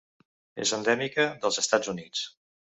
És 0.63 0.71
endèmica 0.77 1.27
dels 1.45 1.63
Estats 1.65 1.95
Units. 1.97 2.27